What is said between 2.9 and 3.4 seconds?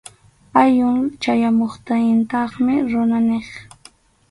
runa